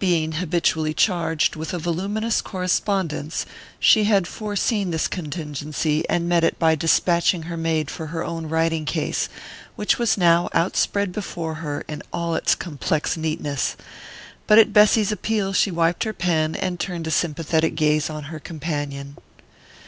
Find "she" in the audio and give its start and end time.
3.78-4.02, 15.52-15.70